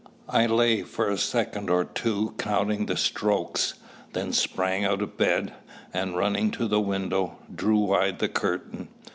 [0.29, 3.75] I lay for a second or two counting the strokes,
[4.13, 5.53] then sprang out of bed,
[5.93, 8.87] and, running to the window, drew wide the curtain.